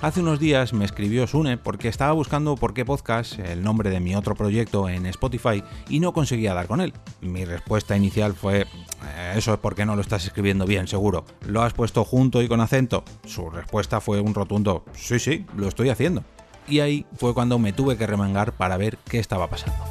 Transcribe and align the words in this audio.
Hace 0.00 0.20
unos 0.20 0.38
días 0.38 0.72
me 0.72 0.84
escribió 0.84 1.26
Sune 1.26 1.56
porque 1.56 1.88
estaba 1.88 2.12
buscando 2.12 2.54
por 2.54 2.72
qué 2.72 2.84
podcast, 2.84 3.36
el 3.40 3.64
nombre 3.64 3.90
de 3.90 3.98
mi 3.98 4.14
otro 4.14 4.36
proyecto 4.36 4.88
en 4.88 5.06
Spotify, 5.06 5.64
y 5.88 5.98
no 5.98 6.12
conseguía 6.12 6.54
dar 6.54 6.68
con 6.68 6.80
él. 6.80 6.92
Mi 7.20 7.44
respuesta 7.44 7.96
inicial 7.96 8.34
fue, 8.34 8.60
eh, 8.60 9.34
eso 9.34 9.54
es 9.54 9.58
porque 9.58 9.84
no 9.84 9.96
lo 9.96 10.02
estás 10.02 10.24
escribiendo 10.24 10.66
bien, 10.66 10.86
seguro. 10.86 11.24
¿Lo 11.44 11.62
has 11.62 11.72
puesto 11.72 12.04
junto 12.04 12.42
y 12.42 12.48
con 12.48 12.60
acento? 12.60 13.02
Su 13.26 13.50
respuesta 13.50 14.00
fue 14.00 14.20
un 14.20 14.34
rotundo, 14.34 14.84
sí, 14.94 15.18
sí, 15.18 15.44
lo 15.56 15.66
estoy 15.66 15.88
haciendo. 15.88 16.22
Y 16.68 16.78
ahí 16.78 17.04
fue 17.16 17.34
cuando 17.34 17.58
me 17.58 17.72
tuve 17.72 17.96
que 17.96 18.06
remangar 18.06 18.52
para 18.52 18.76
ver 18.76 18.98
qué 18.98 19.18
estaba 19.18 19.50
pasando. 19.50 19.82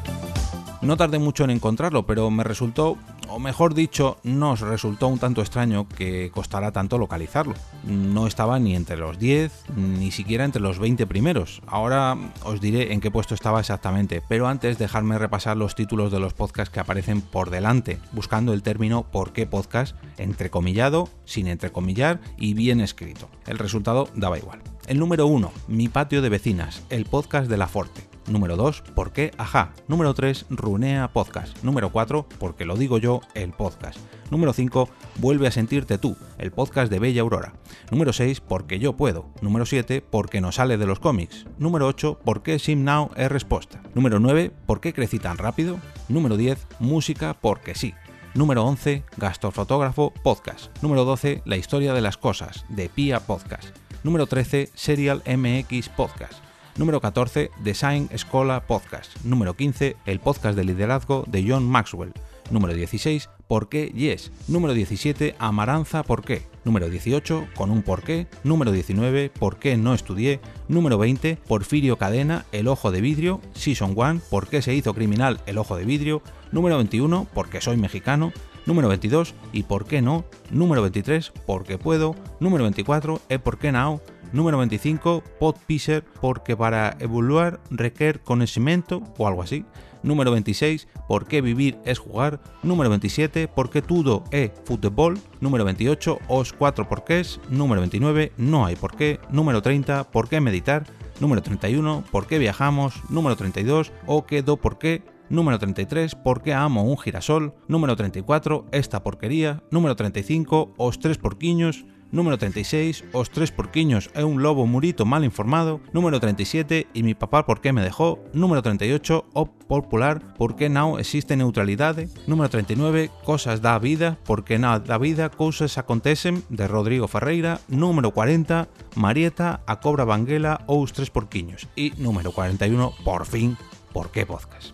No 0.82 0.96
tardé 0.96 1.20
mucho 1.20 1.44
en 1.44 1.50
encontrarlo, 1.50 2.06
pero 2.06 2.32
me 2.32 2.46
resultó, 2.46 2.98
o 3.30 3.40
mejor 3.40 3.74
dicho, 3.74 4.18
nos 4.24 4.62
resultó 4.62 5.08
un 5.08 5.20
tanto 5.20 5.42
extraño 5.42 5.88
que 5.88 6.32
costara 6.34 6.72
tanto 6.72 6.98
localizarlo. 6.98 7.54
No 7.86 8.28
estaba 8.28 8.60
ni 8.60 8.76
entre 8.76 8.98
los 8.98 9.20
10, 9.20 9.66
ni 9.76 10.12
siquiera 10.12 10.46
entre 10.46 10.62
los 10.62 10.80
20 10.80 11.06
primeros. 11.08 11.62
Ahora 11.68 12.18
os 12.44 12.62
diré 12.62 12.94
en 12.94 13.02
qué 13.02 13.12
puesto 13.12 13.36
estaba 13.36 13.60
exactamente, 13.60 14.22
pero 14.28 14.48
antes 14.48 14.78
dejadme 14.78 15.20
repasar 15.20 15.58
los 15.58 15.76
títulos 15.76 16.12
de 16.12 16.20
los 16.20 16.34
podcasts 16.34 16.74
que 16.74 16.80
aparecen 16.80 17.22
por 17.22 17.50
delante, 17.50 18.00
buscando 18.12 18.54
el 18.54 18.64
término 18.64 19.04
por 19.04 19.34
qué 19.34 19.46
podcast, 19.46 19.96
entrecomillado, 20.18 21.10
sin 21.26 21.48
entrecomillar 21.48 22.20
y 22.38 22.54
bien 22.54 22.82
escrito. 22.82 23.30
El 23.46 23.58
resultado 23.58 24.10
daba 24.16 24.38
igual. 24.38 24.62
El 24.88 25.00
número 25.00 25.28
1, 25.28 25.52
Mi 25.68 25.90
patio 25.90 26.22
de 26.22 26.30
vecinas, 26.30 26.84
el 26.90 27.06
podcast 27.06 27.50
de 27.50 27.58
la 27.58 27.68
Forte. 27.68 28.07
Número 28.28 28.58
2, 28.58 28.82
¿por 28.94 29.14
qué? 29.14 29.32
Ajá. 29.38 29.74
Número 29.88 30.14
3, 30.14 30.48
Runea 30.50 31.08
Podcast. 31.08 31.64
Número 31.64 31.90
4, 31.92 32.28
porque 32.40 32.66
lo 32.66 32.76
digo 32.76 32.98
yo, 32.98 33.22
el 33.34 33.52
podcast. 33.52 34.00
Número 34.30 34.52
5, 34.52 34.90
Vuelve 35.20 35.48
a 35.48 35.52
sentirte 35.52 35.98
tú, 35.98 36.16
el 36.38 36.52
podcast 36.52 36.92
de 36.92 37.00
Bella 37.00 37.22
Aurora. 37.22 37.54
Número 37.90 38.14
6, 38.14 38.42
porque 38.42 38.78
yo 38.78 38.98
puedo. 38.98 39.26
Número 39.42 39.66
7, 39.66 40.02
porque 40.02 40.42
no 40.42 40.52
sale 40.52 40.78
de 40.78 40.86
los 40.86 41.00
cómics. 41.00 41.46
Número 41.58 41.88
8, 41.88 42.20
por 42.24 42.44
qué 42.44 42.60
SimNow 42.60 43.12
es 43.16 43.32
respuesta. 43.32 43.82
Número 43.96 44.20
9, 44.20 44.52
¿por 44.66 44.80
qué 44.80 44.94
crecí 44.94 45.18
tan 45.18 45.38
rápido? 45.38 45.80
Número 46.08 46.38
10, 46.38 46.68
música 46.80 47.34
porque 47.34 47.74
sí. 47.74 47.96
Número 48.36 48.64
11, 48.64 49.04
Gastrofotógrafo 49.18 50.14
Podcast. 50.22 50.68
Número 50.84 51.04
12, 51.06 51.42
La 51.46 51.58
historia 51.58 51.94
de 51.94 52.02
las 52.02 52.18
cosas, 52.18 52.66
de 52.70 52.90
Pia 52.90 53.22
Podcast. 53.22 53.76
Número 54.04 54.28
13, 54.28 54.70
Serial 54.76 55.24
MX 55.26 55.90
Podcast. 55.90 56.47
Número 56.78 57.02
14, 57.02 57.50
Design 57.64 58.08
Escola 58.12 58.68
Podcast. 58.68 59.18
Número 59.24 59.56
15, 59.56 59.96
el 60.06 60.20
podcast 60.20 60.56
de 60.56 60.64
liderazgo 60.64 61.24
de 61.28 61.44
John 61.48 61.68
Maxwell. 61.68 62.14
Número 62.52 62.76
16, 62.76 63.30
¿Por 63.48 63.68
qué 63.68 63.88
Yes? 63.88 64.32
Número 64.48 64.74
17, 64.76 65.36
Amaranza 65.40 66.04
¿Por 66.04 66.24
qué? 66.24 66.44
Número 66.66 66.88
18, 66.88 67.48
Con 67.56 67.72
un 67.72 67.82
por 67.82 68.04
qué. 68.04 68.28
Número 68.44 68.72
19, 68.72 69.32
¿Por 69.32 69.58
qué 69.58 69.76
no 69.76 69.96
estudié? 69.96 70.40
Número 70.68 71.00
20, 71.00 71.38
Porfirio 71.48 71.98
Cadena, 71.98 72.46
El 72.52 72.68
ojo 72.68 72.92
de 72.92 73.02
vidrio. 73.02 73.42
Season 73.56 73.94
1, 73.96 74.22
¿Por 74.30 74.48
qué 74.48 74.62
se 74.62 74.76
hizo 74.76 74.94
criminal 74.94 75.42
el 75.48 75.58
ojo 75.58 75.78
de 75.78 75.86
vidrio? 75.86 76.22
Número 76.52 76.78
21, 76.78 77.28
Porque 77.34 77.60
soy 77.60 77.78
mexicano. 77.78 78.32
Número 78.68 78.88
22, 78.88 79.34
¿Y 79.52 79.64
por 79.64 79.86
qué 79.86 80.04
no? 80.04 80.26
Número 80.52 80.84
23, 80.84 81.32
Porque 81.48 81.80
puedo. 81.80 82.16
Número 82.40 82.66
24, 82.66 83.20
¿E 83.30 83.40
por 83.40 83.58
qué 83.58 83.72
now? 83.72 84.00
Número 84.34 84.58
25, 84.58 85.24
Podpisser, 85.40 86.04
porque 86.22 86.56
para 86.56 86.98
evaluar 87.00 87.60
requiere 87.70 88.20
conocimiento 88.20 89.02
o 89.18 89.28
algo 89.28 89.42
así. 89.42 89.66
Número 90.04 90.32
26, 90.32 90.88
¿por 91.08 91.28
qué 91.28 91.42
vivir 91.42 91.78
es 91.84 92.00
jugar? 92.00 92.40
Número 92.64 92.90
27, 92.90 93.48
¿por 93.48 93.70
qué 93.70 93.82
todo 93.82 94.24
es 94.32 94.52
fútbol? 94.66 95.20
Número 95.42 95.66
28, 95.66 96.20
os 96.28 96.54
cuatro 96.54 96.88
porqués. 96.88 97.40
Número 97.50 97.82
29, 97.82 98.32
no 98.38 98.66
hay 98.66 98.76
por 98.76 98.96
qué. 98.96 99.20
Número 99.30 99.62
30, 99.62 100.06
¿por 100.12 100.30
qué 100.30 100.40
meditar? 100.40 100.86
Número 101.20 101.42
31, 101.42 102.04
¿por 102.12 102.28
qué 102.28 102.38
viajamos? 102.38 102.94
Número 103.10 103.36
32, 103.36 103.92
o 104.06 104.26
quedo 104.26 104.58
por 104.58 104.78
qué. 104.78 105.04
Número 105.30 105.60
33, 105.60 106.16
¿por 106.16 106.42
qué 106.42 106.54
amo 106.54 106.84
un 106.84 106.98
girasol? 106.98 107.54
Número 107.68 107.96
34, 107.96 108.66
esta 108.72 109.04
porquería. 109.04 109.62
Número 109.72 109.96
35, 109.96 110.74
os 110.78 111.00
tres 111.00 111.18
porquiños. 111.18 111.86
Número 112.10 112.38
36, 112.38 113.04
Os 113.12 113.28
tres 113.30 113.52
porquiños 113.52 114.08
é 114.16 114.24
un 114.24 114.40
lobo 114.40 114.64
murito 114.64 115.04
mal 115.04 115.28
informado. 115.28 115.84
Número 115.92 116.24
37, 116.24 116.88
E 116.96 117.04
mi 117.04 117.20
papá 117.20 117.44
por 117.44 117.60
qué 117.60 117.76
me 117.76 117.84
dejó. 117.84 118.24
Número 118.32 118.64
38, 118.64 119.28
O 119.36 119.44
popular, 119.68 120.24
por 120.40 120.56
qué 120.56 120.72
now 120.72 121.00
existe 121.04 121.36
neutralidade. 121.36 122.08
Número 122.24 122.48
39, 122.48 123.12
Cosas 123.28 123.60
da 123.60 123.76
vida, 123.76 124.16
por 124.24 124.48
qué 124.48 124.56
na 124.56 124.80
da 124.80 124.96
vida 124.98 125.28
cousas 125.28 125.76
acontecen, 125.76 126.48
de 126.48 126.64
Rodrigo 126.68 127.12
Ferreira. 127.12 127.60
Número 127.68 128.16
40, 128.16 128.72
Marieta, 128.96 129.60
a 129.68 129.84
cobra 129.84 130.08
banguela 130.08 130.64
os 130.64 130.96
tres 130.96 131.12
porquiños. 131.12 131.68
E 131.76 131.92
número 132.00 132.32
41, 132.32 133.04
por 133.04 133.28
fin, 133.28 133.60
por 133.92 134.16
qué 134.16 134.24
podcast. 134.24 134.72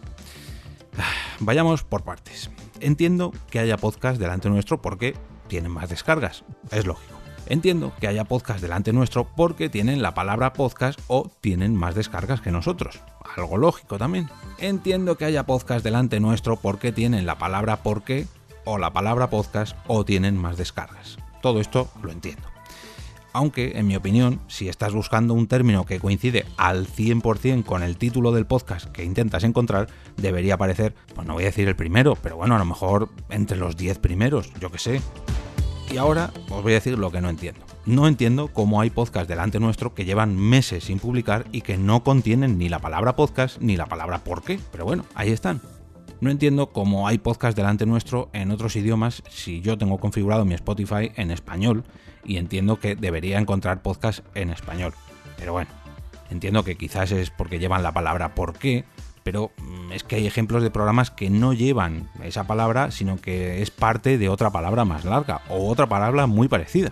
Vayamos 1.42 1.82
por 1.82 2.06
partes. 2.06 2.54
Entiendo 2.78 3.34
que 3.50 3.58
haya 3.58 3.82
podcast 3.82 4.22
delante 4.22 4.54
nuestro 4.54 4.86
porque 4.86 5.18
tienen 5.48 5.72
más 5.72 5.90
descargas, 5.90 6.46
es 6.70 6.86
lógico. 6.86 7.23
Entiendo 7.48 7.94
que 8.00 8.08
haya 8.08 8.24
podcast 8.24 8.62
delante 8.62 8.94
nuestro 8.94 9.26
porque 9.26 9.70
tienen 9.70 10.02
la 10.02 10.14
palabra 10.14 10.54
podcast 10.54 11.00
o 11.08 11.30
tienen 11.42 11.76
más 11.76 11.94
descargas 11.94 12.42
que 12.42 12.52
nosotros. 12.52 13.02
Algo 13.36 13.58
lógico 13.58 13.98
también. 13.98 14.30
Entiendo 14.60 15.18
que 15.18 15.26
haya 15.26 15.46
podcast 15.46 15.84
delante 15.84 16.20
nuestro 16.20 16.56
porque 16.56 16.92
tienen 16.92 17.26
la 17.26 17.38
palabra 17.38 17.84
porque 17.84 18.28
o 18.66 18.78
la 18.78 18.94
palabra 18.94 19.30
podcast 19.30 19.76
o 19.88 20.06
tienen 20.06 20.38
más 20.38 20.58
descargas. 20.58 21.18
Todo 21.42 21.60
esto 21.60 21.90
lo 22.02 22.12
entiendo. 22.12 22.48
Aunque, 23.34 23.74
en 23.80 23.88
mi 23.88 23.96
opinión, 23.96 24.40
si 24.48 24.70
estás 24.70 24.94
buscando 24.94 25.34
un 25.34 25.48
término 25.48 25.86
que 25.86 26.00
coincide 26.00 26.46
al 26.56 26.88
100% 26.88 27.66
con 27.66 27.82
el 27.82 27.98
título 27.98 28.32
del 28.32 28.46
podcast 28.46 28.86
que 28.92 29.04
intentas 29.04 29.44
encontrar, 29.44 29.88
debería 30.18 30.54
aparecer, 30.54 30.94
pues 31.16 31.28
no 31.28 31.34
voy 31.34 31.44
a 31.44 31.48
decir 31.48 31.68
el 31.68 31.76
primero, 31.76 32.16
pero 32.16 32.38
bueno, 32.38 32.56
a 32.56 32.60
lo 32.60 32.66
mejor 32.66 33.10
entre 33.30 33.58
los 33.58 33.76
10 33.76 33.98
primeros, 33.98 34.54
yo 34.60 34.72
que 34.72 34.78
sé. 34.78 35.02
Y 35.94 35.98
ahora 35.98 36.34
os 36.50 36.64
voy 36.64 36.72
a 36.72 36.76
decir 36.76 36.98
lo 36.98 37.12
que 37.12 37.22
no 37.22 37.30
entiendo. 37.30 37.62
No 37.86 38.08
entiendo 38.08 38.48
cómo 38.48 38.82
hay 38.82 38.90
podcasts 38.90 39.28
delante 39.28 39.60
nuestro 39.60 39.94
que 39.94 40.06
llevan 40.06 40.36
meses 40.36 40.86
sin 40.86 40.98
publicar 40.98 41.46
y 41.52 41.62
que 41.62 41.78
no 41.78 42.04
contienen 42.04 42.58
ni 42.58 42.68
la 42.68 42.80
palabra 42.80 43.16
podcast 43.16 43.62
ni 43.62 43.78
la 43.78 43.86
palabra 43.86 44.24
por 44.24 44.42
qué, 44.42 44.60
pero 44.72 44.86
bueno, 44.86 45.06
ahí 45.14 45.30
están. 45.30 45.62
No 46.20 46.32
entiendo 46.32 46.72
cómo 46.72 47.08
hay 47.08 47.20
podcasts 47.20 47.56
delante 47.56 47.86
nuestro 47.86 48.32
en 48.34 48.50
otros 48.50 48.76
idiomas 48.76 49.22
si 49.30 49.62
yo 49.62 49.78
tengo 49.78 50.00
configurado 50.00 50.46
mi 50.46 50.56
Spotify 50.56 51.12
en 51.16 51.30
español 51.30 51.84
y 52.26 52.38
entiendo 52.38 52.80
que 52.80 52.96
debería 52.96 53.38
encontrar 53.38 53.84
podcasts 53.84 54.24
en 54.34 54.50
español. 54.50 54.96
Pero 55.38 55.54
bueno, 55.54 55.70
entiendo 56.32 56.64
que 56.64 56.76
quizás 56.76 57.12
es 57.12 57.30
porque 57.30 57.60
llevan 57.60 57.84
la 57.84 57.92
palabra 57.92 58.34
por 58.34 58.58
qué, 58.58 58.84
pero 59.22 59.52
es 59.94 60.04
que 60.04 60.16
hay 60.16 60.28
ejemplos 60.28 60.64
de 60.64 60.72
programas 60.72 61.12
que 61.12 61.30
no 61.30 61.54
llevan 61.54 62.10
esa 62.24 62.46
palabra, 62.46 62.92
sino 62.92 63.18
que 63.18 63.62
es 63.62 63.72
parte 63.72 64.18
de 64.18 64.30
otra 64.30 64.50
palabra 64.50 64.86
más 64.86 65.06
larga 65.06 65.42
o 65.50 65.70
otra 65.70 65.88
palabra 65.88 66.28
muy 66.28 66.48
parecida. 66.48 66.92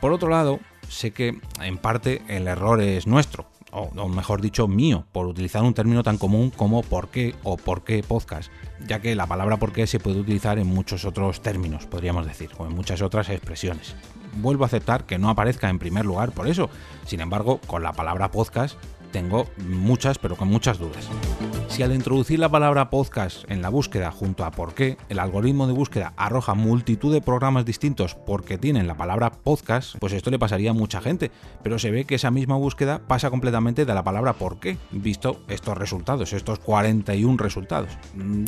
Por 0.00 0.12
otro 0.12 0.28
lado, 0.28 0.60
sé 0.88 1.12
que 1.12 1.38
en 1.62 1.78
parte 1.78 2.22
el 2.28 2.48
error 2.48 2.80
es 2.80 3.06
nuestro, 3.06 3.46
o, 3.70 4.08
mejor 4.08 4.40
dicho 4.40 4.66
mío, 4.68 5.04
por 5.12 5.26
utilizar 5.26 5.62
un 5.62 5.74
término 5.74 6.02
tan 6.02 6.18
común 6.18 6.50
como 6.50 6.82
por 6.82 7.08
qué 7.08 7.34
o 7.42 7.56
por 7.56 7.84
qué 7.84 8.02
podcast, 8.02 8.50
ya 8.86 9.00
que 9.00 9.14
la 9.14 9.26
palabra 9.26 9.58
por 9.58 9.72
qué 9.72 9.86
se 9.86 10.00
puede 10.00 10.20
utilizar 10.20 10.58
en 10.58 10.66
muchos 10.66 11.04
otros 11.04 11.42
términos, 11.42 11.86
podríamos 11.86 12.26
decir, 12.26 12.50
o 12.58 12.66
en 12.66 12.74
muchas 12.74 13.02
otras 13.02 13.28
expresiones. 13.28 13.94
Vuelvo 14.36 14.64
a 14.64 14.66
aceptar 14.66 15.04
que 15.04 15.18
no 15.18 15.30
aparezca 15.30 15.68
en 15.68 15.78
primer 15.78 16.04
lugar 16.04 16.32
por 16.32 16.48
eso, 16.48 16.70
sin 17.06 17.20
embargo, 17.20 17.60
con 17.66 17.82
la 17.82 17.92
palabra 17.92 18.30
podcast 18.30 18.78
tengo 19.10 19.46
muchas, 19.66 20.18
pero 20.18 20.36
con 20.36 20.48
muchas 20.48 20.78
dudas. 20.78 21.08
Si 21.68 21.82
al 21.82 21.94
introducir 21.94 22.40
la 22.40 22.48
palabra 22.48 22.90
podcast 22.90 23.48
en 23.48 23.62
la 23.62 23.68
búsqueda 23.68 24.10
junto 24.10 24.44
a 24.44 24.50
por 24.50 24.74
qué, 24.74 24.96
el 25.08 25.18
algoritmo 25.20 25.66
de 25.66 25.74
búsqueda 25.74 26.12
arroja 26.16 26.54
multitud 26.54 27.12
de 27.12 27.20
programas 27.20 27.64
distintos 27.64 28.14
porque 28.14 28.58
tienen 28.58 28.88
la 28.88 28.96
palabra 28.96 29.30
podcast, 29.30 29.94
pues 30.00 30.12
esto 30.12 30.30
le 30.30 30.38
pasaría 30.38 30.70
a 30.70 30.74
mucha 30.74 31.00
gente, 31.00 31.30
pero 31.62 31.78
se 31.78 31.90
ve 31.90 32.04
que 32.04 32.16
esa 32.16 32.32
misma 32.32 32.56
búsqueda 32.56 33.00
pasa 33.06 33.30
completamente 33.30 33.84
de 33.84 33.94
la 33.94 34.02
palabra 34.02 34.32
por 34.32 34.58
qué, 34.58 34.76
visto 34.90 35.40
estos 35.48 35.78
resultados, 35.78 36.32
estos 36.32 36.58
41 36.58 37.36
resultados. 37.36 37.90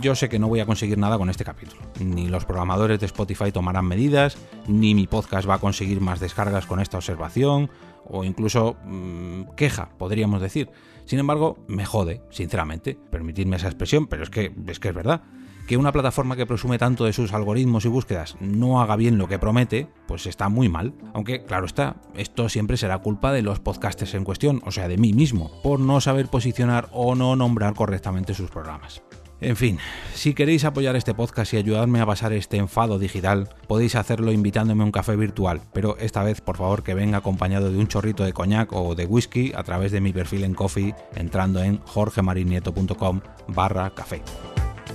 Yo 0.01 0.17
sé 0.17 0.29
que 0.29 0.39
no 0.41 0.49
voy 0.49 0.61
a 0.61 0.67
conseguir 0.67 0.99
nada 0.99 1.19
con 1.19 1.31
este 1.31 1.45
capítulo, 1.45 1.83
ni 2.01 2.29
los 2.29 2.47
programadores 2.47 2.99
de 2.99 3.07
Spotify 3.07 3.53
tomarán 3.53 3.87
medidas, 3.87 4.39
ni 4.67 4.95
mi 4.95 5.07
podcast 5.07 5.49
va 5.49 5.55
a 5.55 5.61
conseguir 5.61 6.01
más 6.01 6.19
descargas 6.19 6.67
con 6.67 6.81
esta 6.81 6.97
observación, 6.97 7.71
o 8.09 8.25
incluso 8.25 8.77
mmm, 8.85 9.43
queja, 9.57 9.91
podríamos 9.99 10.41
decir. 10.41 10.69
Sin 11.11 11.19
embargo, 11.19 11.59
me 11.67 11.85
jode, 11.85 12.23
sinceramente, 12.31 12.97
permitidme 13.11 13.57
esa 13.57 13.67
expresión, 13.67 14.07
pero 14.07 14.23
es 14.23 14.31
que 14.31 14.55
es, 14.69 14.79
que 14.79 14.91
es 14.91 14.95
verdad 14.95 15.23
Que 15.67 15.77
una 15.77 15.91
plataforma 15.91 16.37
que 16.37 16.47
presume 16.47 16.79
tanto 16.79 17.05
de 17.05 17.13
sus 17.13 17.33
algoritmos 17.33 17.85
y 17.85 17.89
búsquedas 17.89 18.37
no 18.39 18.81
haga 18.81 18.95
bien 18.95 19.19
lo 19.19 19.27
que 19.27 19.41
promete, 19.41 19.89
pues 20.07 20.27
está 20.27 20.49
muy 20.49 20.69
mal. 20.69 20.95
Aunque, 21.13 21.45
claro 21.45 21.67
está, 21.67 21.97
esto 22.15 22.49
siempre 22.49 22.77
será 22.77 22.99
culpa 22.99 23.33
de 23.33 23.43
los 23.43 23.59
podcasters 23.59 24.15
en 24.15 24.23
cuestión, 24.23 24.63
o 24.65 24.71
sea, 24.71 24.87
de 24.87 24.99
mí 24.99 25.13
mismo, 25.13 25.51
por 25.65 25.81
no 25.81 26.01
saber 26.01 26.29
posicionar 26.29 26.89
o 26.93 27.17
no 27.17 27.35
nombrar 27.35 27.75
correctamente 27.75 28.33
sus 28.33 28.49
programas. 28.49 29.03
En 29.41 29.57
fin, 29.57 29.79
si 30.15 30.35
queréis 30.35 30.65
apoyar 30.65 30.97
este 30.97 31.15
podcast 31.15 31.55
y 31.55 31.57
ayudarme 31.57 32.01
a 32.01 32.07
pasar 32.07 32.35
este 32.35 32.59
enfado 32.59 32.99
digital, 32.99 33.49
podéis 33.67 33.95
hacerlo 33.95 34.33
invitándome 34.33 34.83
a 34.83 34.87
un 34.87 34.93
café 34.93 35.17
virtual, 35.17 35.63
pero 35.73 35.97
esta 35.99 36.23
vez 36.23 36.43
por 36.43 36.59
favor 36.59 36.83
que 36.83 36.93
venga 36.93 37.19
acompañado 37.19 37.73
de 37.73 37.79
un 37.79 37.89
chorrito 37.89 38.25
de 38.25 38.35
coñac 38.35 38.71
o 38.73 38.95
de 38.95 39.07
whisky 39.07 39.53
a 39.55 39.63
través 39.63 39.93
de 39.93 40.03
mi 40.03 40.13
perfil 40.13 40.45
en 40.45 40.55
Coffee 40.55 40.95
entrando 41.17 41.63
en 41.63 41.79
jorgemarinieto.com 41.79 43.21
barra 43.49 43.91
café. 43.95 44.23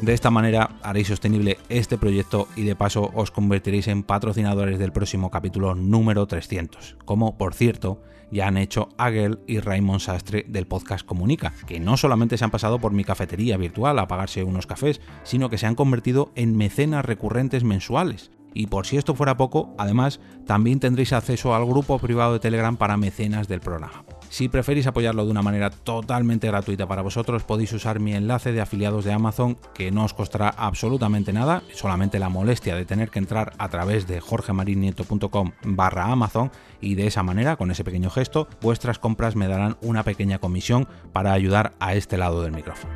De 0.01 0.13
esta 0.13 0.29
manera 0.29 0.77
haréis 0.83 1.07
sostenible 1.07 1.57
este 1.69 1.97
proyecto 1.97 2.47
y 2.55 2.63
de 2.63 2.75
paso 2.75 3.11
os 3.15 3.31
convertiréis 3.31 3.87
en 3.87 4.03
patrocinadores 4.03 4.77
del 4.77 4.91
próximo 4.91 5.31
capítulo 5.31 5.73
número 5.73 6.27
300, 6.27 6.97
como 7.05 7.37
por 7.37 7.53
cierto 7.53 8.01
ya 8.31 8.47
han 8.47 8.57
hecho 8.57 8.89
Agel 8.97 9.39
y 9.47 9.59
Raymond 9.59 10.01
Sastre 10.01 10.45
del 10.47 10.67
podcast 10.67 11.05
Comunica, 11.05 11.53
que 11.65 11.79
no 11.79 11.95
solamente 11.95 12.37
se 12.37 12.43
han 12.43 12.51
pasado 12.51 12.79
por 12.79 12.91
mi 12.91 13.03
cafetería 13.03 13.57
virtual 13.57 13.97
a 13.97 14.07
pagarse 14.07 14.43
unos 14.43 14.67
cafés, 14.67 14.99
sino 15.23 15.49
que 15.49 15.57
se 15.57 15.65
han 15.65 15.75
convertido 15.75 16.31
en 16.35 16.57
mecenas 16.57 17.05
recurrentes 17.05 17.63
mensuales. 17.63 18.31
Y 18.53 18.67
por 18.67 18.87
si 18.87 18.97
esto 18.97 19.15
fuera 19.15 19.37
poco, 19.37 19.73
además, 19.77 20.19
también 20.45 20.79
tendréis 20.79 21.13
acceso 21.13 21.55
al 21.55 21.65
grupo 21.65 21.99
privado 21.99 22.33
de 22.33 22.39
Telegram 22.39 22.77
para 22.77 22.97
mecenas 22.97 23.47
del 23.47 23.59
programa. 23.59 24.05
Si 24.35 24.49
preferís 24.49 24.85
apoyarlo 24.85 25.23
de 25.23 25.31
una 25.31 25.41
manera 25.41 25.69
totalmente 25.69 26.47
gratuita 26.47 26.85
para 26.89 27.01
vosotros, 27.01 27.43
podéis 27.43 27.71
usar 27.71 28.01
mi 28.01 28.15
enlace 28.15 28.51
de 28.51 28.59
afiliados 28.59 29.05
de 29.05 29.13
Amazon, 29.13 29.57
que 29.73 29.91
no 29.91 30.03
os 30.03 30.13
costará 30.13 30.49
absolutamente 30.49 31.31
nada, 31.31 31.63
solamente 31.73 32.19
la 32.19 32.27
molestia 32.27 32.75
de 32.75 32.83
tener 32.83 33.11
que 33.11 33.19
entrar 33.19 33.53
a 33.59 33.69
través 33.69 34.07
de 34.07 34.19
jorgemarinieto.com 34.19 35.51
barra 35.63 36.11
Amazon 36.11 36.51
y 36.81 36.95
de 36.95 37.07
esa 37.07 37.23
manera, 37.23 37.55
con 37.55 37.71
ese 37.71 37.85
pequeño 37.85 38.09
gesto, 38.09 38.49
vuestras 38.59 38.99
compras 38.99 39.37
me 39.37 39.47
darán 39.47 39.77
una 39.79 40.03
pequeña 40.03 40.39
comisión 40.39 40.85
para 41.13 41.31
ayudar 41.31 41.71
a 41.79 41.95
este 41.95 42.17
lado 42.17 42.41
del 42.41 42.51
micrófono. 42.51 42.93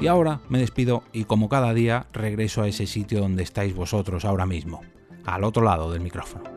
Y 0.00 0.08
ahora 0.08 0.40
me 0.48 0.58
despido 0.58 1.04
y 1.12 1.22
como 1.22 1.48
cada 1.48 1.72
día 1.72 2.08
regreso 2.12 2.62
a 2.62 2.66
ese 2.66 2.88
sitio 2.88 3.20
donde 3.20 3.44
estáis 3.44 3.76
vosotros 3.76 4.24
ahora 4.24 4.44
mismo, 4.44 4.80
al 5.24 5.44
otro 5.44 5.62
lado 5.62 5.92
del 5.92 6.00
micrófono. 6.00 6.55